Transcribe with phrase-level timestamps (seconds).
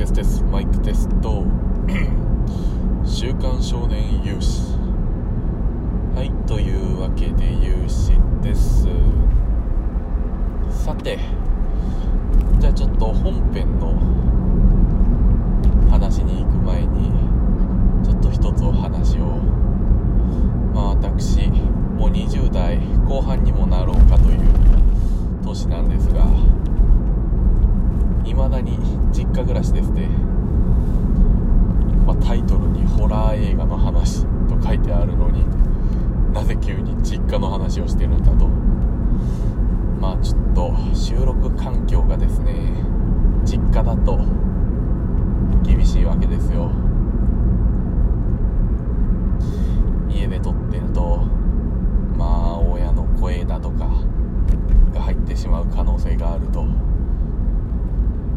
[0.00, 1.44] テステスマイクテスト。
[3.04, 4.72] 週刊少年有志。
[6.14, 8.86] はいというわけで有志です。
[10.70, 11.18] さて
[12.58, 13.92] じゃあちょっと本編の
[15.90, 17.12] 話に行く前に
[18.02, 19.36] ちょっと一つお話を
[20.74, 21.46] まあ私
[21.98, 24.40] もう20代後半にもなろうかという
[25.44, 26.24] 年なんですが
[28.24, 28.78] いまだに
[29.30, 30.08] 実家暮らしですね、
[32.04, 35.44] まあ、タイトルにホラー映画の話と書いてあるのに
[36.32, 38.48] なぜ急に実家の話をしてるんだと。
[40.00, 42.54] まあちょっと収録環境がですね
[43.44, 44.18] 実家だと
[45.62, 46.70] 厳しいわけですよ
[50.08, 51.18] 家で撮ってると
[52.16, 53.90] まあ親の声だとか
[54.94, 56.66] が入ってしまう可能性があると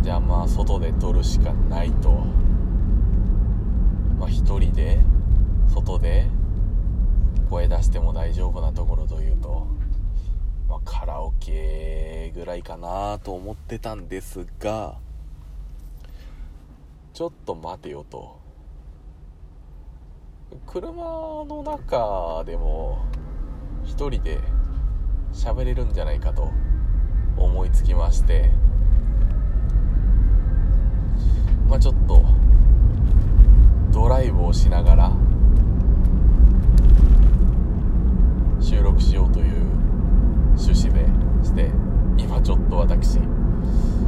[0.01, 2.09] じゃあまあ外で撮るしかないと
[4.19, 4.99] まあ一人で
[5.73, 6.27] 外で
[7.53, 9.67] 声出しても大丈夫なところというと、
[10.67, 14.97] まあ、カラオケぐらいかなと思ってたんですが
[17.13, 18.41] ちょっと待てよと。
[20.65, 20.93] 車
[21.45, 23.05] の中でも
[23.83, 24.39] 一人で
[25.31, 26.51] 喋れるんじゃないかと
[27.37, 28.51] 思いつきまして
[31.67, 32.23] まあちょっと
[33.91, 35.32] ドライブをしながら
[38.63, 39.65] 収録しようという
[40.57, 41.05] 趣旨で
[41.43, 41.69] して
[42.17, 43.19] 今ちょっと私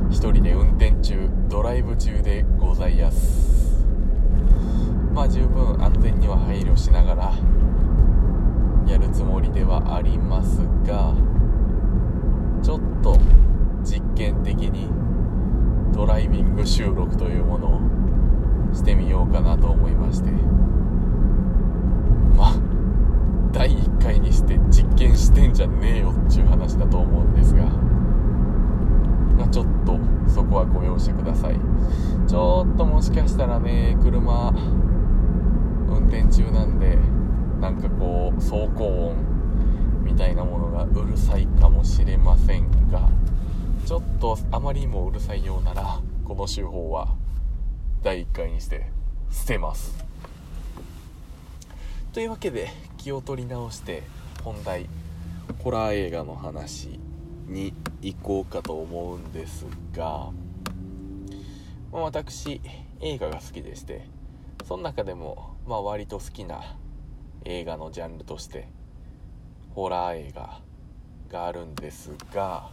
[0.10, 3.86] 一人で運転中ドライブ中でございやす。
[5.14, 7.34] まあ十分安全には配慮しながら
[8.88, 11.14] やるつもりではありますが
[12.64, 13.18] ちょっと
[13.84, 14.90] 実験的に
[15.94, 17.68] ドライビング収録というもの
[18.72, 20.32] をしてみようかなと思いまして。
[22.38, 22.56] まあ
[23.52, 23.72] 第
[24.06, 29.98] 1回にして実験してんじゃねえよっていう話だと思うんですが、まあ、ちょっと
[30.32, 31.56] そこはご容赦ください。
[32.28, 34.54] ちょっともしかしたらね車
[35.90, 37.00] 運転中なんで
[37.60, 39.16] なんかこう走行音
[40.04, 43.10] みたいなものがうるさいかもしれませんが
[43.88, 47.16] ちょっとあまりにもうるさいようならこの手法は
[48.04, 48.92] 第1回にして
[49.32, 50.05] 捨てます。
[52.16, 54.02] というわけで気を取り直して
[54.42, 54.88] 本題
[55.60, 56.98] ホラー映画の話
[57.46, 60.30] に行こうかと思うんですが、
[61.92, 62.62] まあ、私
[63.02, 64.08] 映画が好きでして
[64.66, 66.78] その中でも、まあ、割と好きな
[67.44, 68.70] 映画のジャンルとして
[69.72, 70.62] ホラー映画
[71.30, 72.70] があるんですが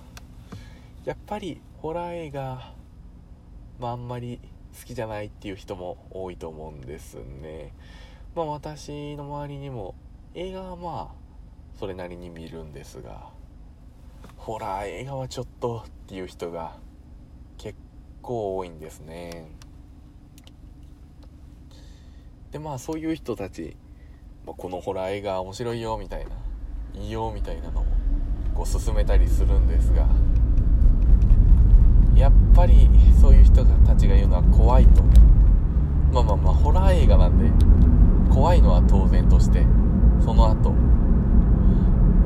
[1.05, 2.73] やっぱりホラー映画、
[3.81, 4.39] まあ、あんまり
[4.79, 7.73] 好きじゃないっていう人も多いと思うんですね。
[8.35, 9.95] まあ私の周りにも
[10.35, 13.29] 映画はまあそれなりに見るんですが
[14.37, 16.77] ホラー映画はちょっとっていう人が
[17.59, 17.79] 結
[18.23, 19.49] 構多いんですね。
[22.51, 23.77] でまあそういう人たち、
[24.47, 26.31] まあ、このホラー映画面白いよみたいな
[26.95, 27.85] いいよみたいなのを
[28.55, 30.07] こう勧めたりするんですが
[32.15, 32.89] やっぱり
[33.21, 35.03] そういう人たちが言うのは怖いと。
[36.13, 37.51] まあまあまあホラー映画なんで
[38.33, 39.67] 怖いのは当然として
[40.25, 40.73] その後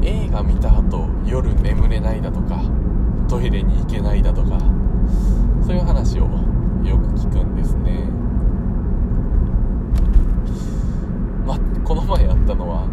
[0.03, 2.63] 映画見た後夜眠れないだとか
[3.29, 4.59] トイレに行けないだとか
[5.67, 6.23] そういう話を
[6.85, 8.09] よく聞くんですね。
[11.45, 12.87] まあこの前やったのは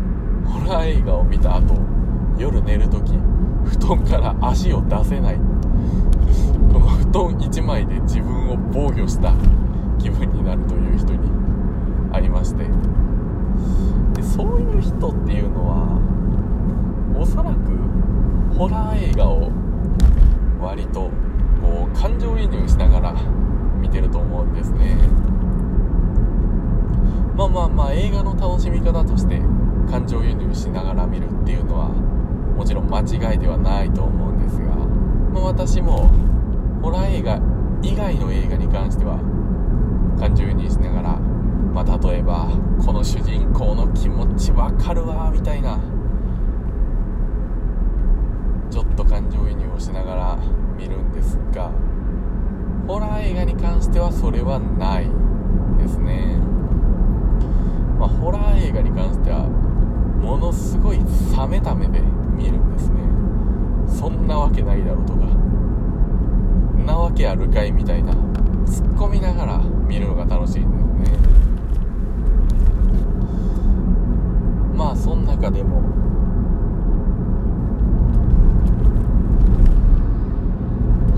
[0.45, 1.75] ホラー映画を見た後
[2.39, 3.13] 夜寝る時
[3.63, 5.35] 布団から足を出せない。
[5.35, 9.35] この布団1枚で自分を防御した
[9.99, 11.42] 気分になるという人に
[12.13, 12.63] ありまして。
[14.13, 15.99] でそういう人っていうのは
[17.19, 19.51] おそらくホラー映画を
[20.61, 21.09] 割と
[21.61, 23.13] こう感情移入しながら
[23.81, 24.95] 見てると思うんですね。
[27.35, 29.41] まあまあまあ映画の楽しみ方として
[29.89, 36.11] 感情移入しながら見るっていうのはもちろん間違いではないと思うんですが、まあ、私も
[36.81, 37.39] ホラー映画
[37.81, 39.17] 以外の映画に関しては
[40.19, 41.19] 感情移入しながら、
[41.73, 42.47] まあ、例えば
[42.85, 45.79] この主人公の気持ちわかるわみたいな
[48.69, 50.37] ちょっと感情移入をしながら
[50.77, 51.71] 見るんですが
[52.87, 55.09] ホラー映画に関してはそれはない
[55.81, 56.37] ですね、
[57.99, 63.03] まあ、ホラー映画に関してはものすごい冷めた目で見るんですね。
[63.87, 65.25] そんなわけないだろうとか
[66.83, 68.13] んなわけあるかいみたいな
[68.65, 70.71] 突っ込みながら見るのが楽しいん
[71.03, 71.17] ですね
[74.75, 75.81] まあその中でも。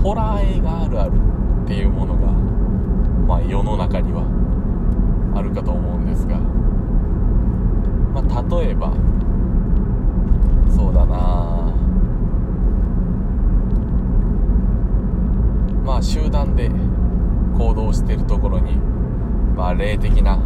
[0.02, 1.12] ホラー映画あるある
[1.64, 2.28] っていうものが
[3.26, 4.22] まあ世の中には
[5.34, 6.38] あるかと思うんですが。
[8.14, 8.92] まあ例えば
[10.70, 11.74] そうだな。
[15.84, 16.70] まあ集団で
[17.58, 18.76] 行動してるところに
[19.56, 20.38] まあ霊的な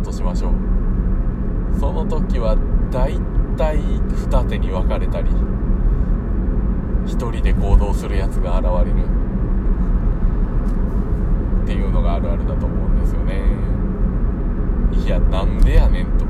[0.00, 0.52] たとしましょう。
[1.78, 2.56] その時は
[2.90, 3.20] 大
[3.56, 5.30] 体二手に分かれたり
[7.06, 9.04] 一人で行動するやつが現れる。
[11.62, 13.42] っていうのがあるあるだと思うんですよね。
[15.04, 16.24] いやなんでやねんと。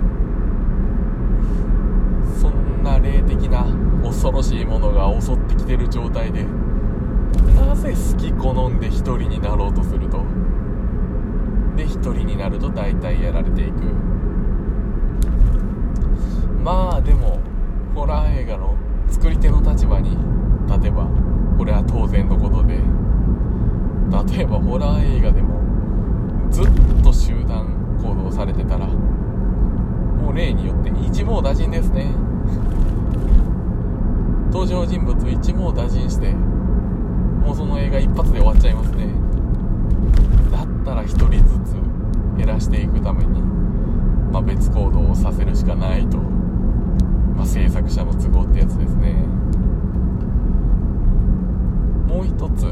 [2.38, 3.64] そんな霊的な
[4.02, 6.44] 恐ろしいものが襲ってきてる状態で
[7.54, 10.24] なぜ好き好んで一人になろうとすると
[11.80, 13.84] で一人になると大体やられていく。
[16.62, 17.38] まあでも
[17.94, 18.76] ホラー映画の
[19.08, 20.10] 作り手の立場に
[20.66, 21.08] 立てば
[21.56, 22.80] これは当然のことで。
[24.34, 25.60] 例えばホラー映画でも
[26.50, 26.64] ずっ
[27.02, 32.12] と集団行動されてたらもう例によって一網打尽ですね。
[34.52, 39.09] 登場人物一網打尽してもうその映画一発で終わっちゃいますね。
[40.94, 41.74] ら1人ずつ
[42.36, 43.40] 減らしていくために、
[44.32, 49.12] まあ、別行動をさせるしかないと、まあ、制作者の都合ってやつですね。
[52.06, 52.66] もう一つ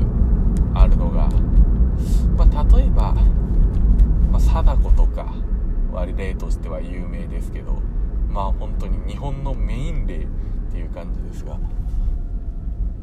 [0.75, 1.29] あるのが、
[2.37, 3.15] まあ、例えば、
[4.33, 5.33] まあ、貞子とか
[5.93, 7.81] 割例としては有名ですけど
[8.29, 10.27] まあ本当に日本のメイン例っ
[10.71, 11.59] ていう感じですが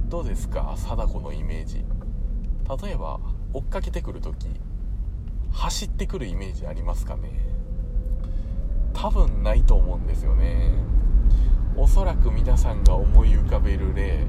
[0.08, 0.76] どうですか？
[0.78, 1.84] 貞子のイメージ。
[2.84, 3.20] 例えば
[3.54, 4.48] 追っかけてくる時
[5.56, 7.32] 走ってくるイメージありますかね？
[8.94, 10.74] 多分ないと思うんですよね。
[11.76, 14.26] おそらく皆さんが思い浮かべる例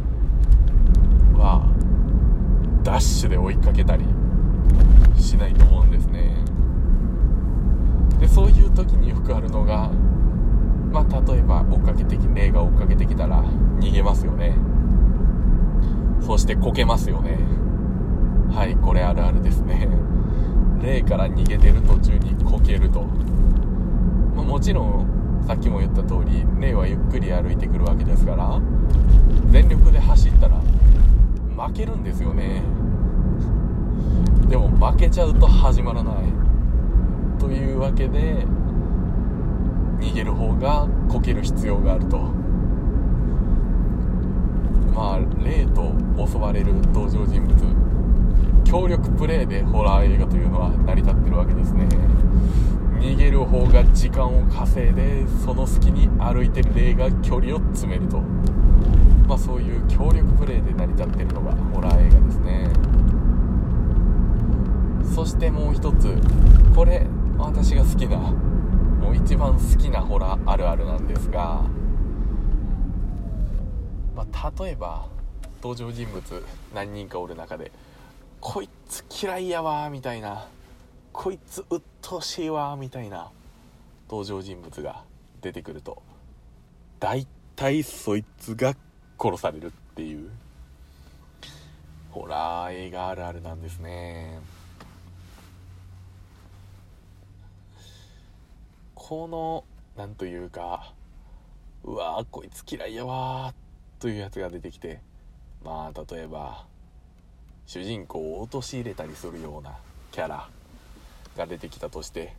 [1.35, 1.69] は
[2.83, 4.05] ダッシュで追いかけたり
[5.17, 6.33] しないと思うんですね。
[8.19, 9.91] でそういう時によくあるのが
[10.91, 13.43] まあ例えば追っかけてき霊が追っかけてきたら
[13.79, 14.57] 逃げますよね。
[16.21, 17.39] そしてこけますよね。
[18.51, 19.89] はいこれあるあるですね。
[20.83, 23.03] 霊から逃げてる途中にこけると、
[24.35, 28.61] まあ、もちろんさっきも言った通り霊はゆっくり歩いてくるわけですから
[29.51, 30.61] 全力で走ったら
[31.57, 32.63] 負けるんですよね。
[34.49, 36.15] でも負けちゃうと始まらない。
[37.39, 38.47] というわけで
[39.99, 42.19] 逃げる方がこける必要があると。
[44.95, 45.93] まあ霊と
[46.27, 47.86] 襲われる登場人物。
[48.67, 51.87] 協力プレイでホラー映画というのは成り立ってるわけですね。
[52.99, 58.21] 逃げる方が時間を稼いでその隙に歩いてる霊が距離を詰めると。
[59.29, 62.71] まあそういう協力プレイで成り立ってるのがホラー映画ですね。
[65.15, 66.19] そしてもう一つ
[66.75, 67.07] これ
[67.39, 71.63] 私が好きなもう一番好きなホラーあるあるなんですが、
[74.15, 75.07] まあ、例えば
[75.63, 77.71] 登場人物何人かおる中で
[78.49, 80.47] こいつ嫌いやわみたいな。
[81.13, 83.33] こいつ鬱陶しいわみたいな。
[84.09, 85.03] 登場人物が
[85.41, 86.01] 出てくると。
[87.01, 87.27] 大
[87.57, 88.77] 体そいつが
[89.21, 90.31] 殺されるっていう。
[92.13, 94.39] ホラー映画あるあるなんですね。
[98.95, 99.65] この
[99.97, 100.93] なんというか
[101.83, 105.01] うわーこいつ嫌いやわーというやつが出てきて。
[105.65, 106.65] まあ例えば
[107.67, 109.77] 主人公を陥れたりするような
[110.13, 110.49] キャラ
[111.37, 112.35] が出てきたとして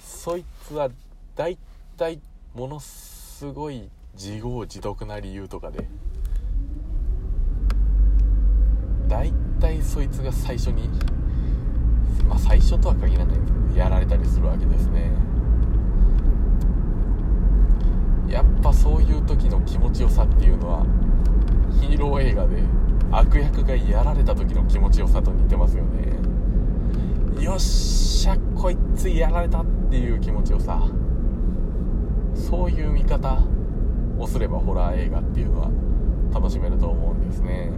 [0.00, 0.90] そいつは
[1.36, 1.56] 大
[1.96, 2.20] 体
[2.54, 5.88] ものすごい自業自得な理由とかで
[9.06, 10.88] 大体そいつが最初に
[12.28, 15.10] まあ最初とは限らないんですけどやられたりするわけですね。
[18.28, 20.86] やっぱそういう時の気持ちよさっていうのは
[21.80, 22.62] ヒーロー映画で
[23.10, 26.12] 悪役がやられた時の気持ちよさと似てますよね。
[27.42, 30.82] よっしゃこいつやられたっていう気持ちよさ。
[32.34, 33.38] そういう見方
[34.18, 35.70] をすればホラー映画っていうのは
[36.32, 37.72] 楽しめると思うんですね。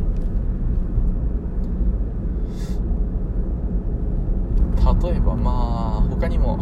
[5.03, 6.59] 例えばまあ他にも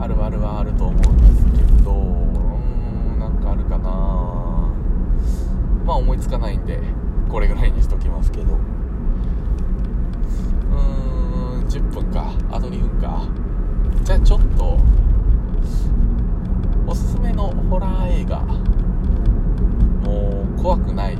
[0.00, 3.90] あるあるはあると思うんですけどうーんなんかあるかな。
[5.84, 6.80] まあ思いつかないんで。
[7.34, 8.44] これぐらいにしときますけど。
[8.44, 12.32] うーん10分か。
[12.52, 13.26] あと2分か。
[14.04, 14.78] じゃあちょっと
[16.86, 18.38] おすすめのホラー映画。
[20.08, 21.16] もう怖くない。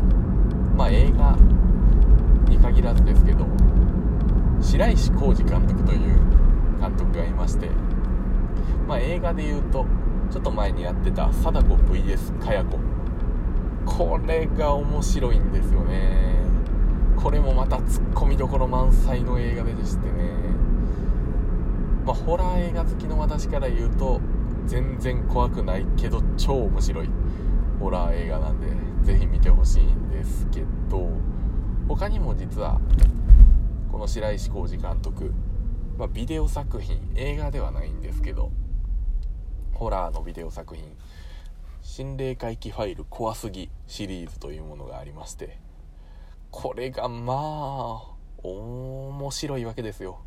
[0.77, 1.37] まあ映画
[2.49, 3.45] に限らずですけど。
[4.61, 6.01] 白石浩二監督という
[6.81, 7.69] 監督がいまして。
[8.87, 9.85] まあ映画で言うと
[10.31, 12.84] ちょっと前にやってた貞子 VS かや子。
[13.97, 16.35] これが面白いんですよね。
[17.17, 20.33] これもまたツッコミどころ満載の映画でしてね。
[22.05, 24.21] まあホラー映画好きの私から言うと
[24.67, 27.11] 全然怖くないけど超面白い
[27.79, 28.67] ホラー映画なんで
[29.05, 31.11] ぜひ見てほしいんですけど
[31.87, 32.81] 他にも実は
[33.93, 35.33] この白石浩二監督、
[35.99, 38.51] まあ、ビデオ作品映画ではないんですけど
[39.73, 40.85] ホラーのビデオ作品
[41.85, 45.61] 「心霊回帰ファイル怖すぎ」シリーズというものがありまして
[46.51, 50.19] これがまあ面白いわけですよ。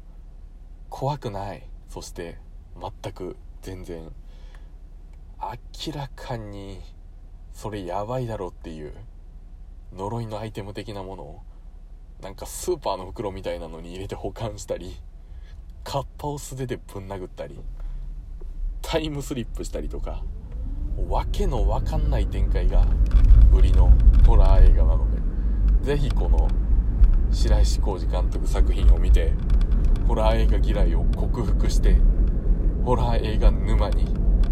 [0.90, 1.68] 怖くない。
[1.90, 2.38] そして
[2.80, 4.12] 全く全然
[5.40, 6.80] 明らかに
[7.54, 8.94] それやばいだろっていう
[9.94, 11.42] 呪いのアイテム的なものを
[12.22, 14.96] なんかスーパーの袋みたいなのに入れて保管したり
[15.84, 17.60] カッパを素手でぶん殴ったり
[18.82, 20.24] タイムスリップしたりとか
[20.98, 22.86] わけのわかんない展開が
[23.54, 23.92] 売りの
[24.26, 25.18] ホラー映画なので
[25.86, 26.48] ぜひこの
[27.32, 29.34] 白石浩二監督作品を見て
[30.08, 31.98] ホラー映画嫌いを克服して
[32.84, 34.06] ホラー映画沼に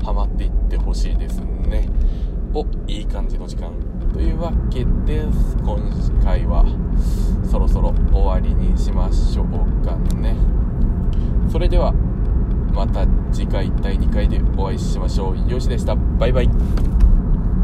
[0.03, 1.89] ハマっていってほしいですね。
[2.53, 3.71] おいい感じの時間
[4.13, 5.57] というわけです。
[5.57, 5.77] 今
[6.23, 6.65] 回は
[7.49, 10.35] そろそろ終わりにしましょうかね。
[11.49, 11.93] それでは
[12.75, 15.49] また次回第2回でお会いしましょう。
[15.49, 15.95] よしでした。
[15.95, 17.04] バイバイ。